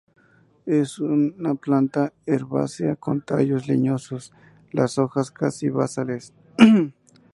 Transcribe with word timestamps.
Es 0.65 0.97
una 0.97 1.53
planta 1.53 2.11
herbácea 2.25 2.95
con 2.95 3.21
tallos 3.21 3.67
leñosos, 3.67 4.33
las 4.71 4.97
hojas 4.97 5.29
casi 5.29 5.69
basales. 5.69 6.33